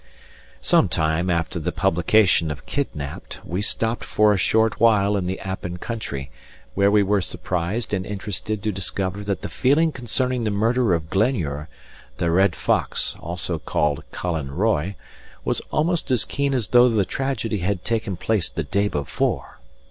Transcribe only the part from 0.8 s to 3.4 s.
time after the publication of Kidnapped